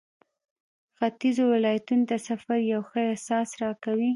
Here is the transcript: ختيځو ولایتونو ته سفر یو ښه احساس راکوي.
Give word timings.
ختيځو 0.97 1.43
ولایتونو 1.53 2.03
ته 2.09 2.17
سفر 2.27 2.57
یو 2.71 2.81
ښه 2.89 3.01
احساس 3.11 3.49
راکوي. 3.61 4.09